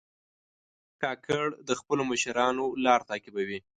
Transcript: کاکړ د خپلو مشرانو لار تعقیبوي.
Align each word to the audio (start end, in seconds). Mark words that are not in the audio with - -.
کاکړ 1.01 1.45
د 1.67 1.69
خپلو 1.79 2.03
مشرانو 2.11 2.65
لار 2.85 3.01
تعقیبوي. 3.09 3.59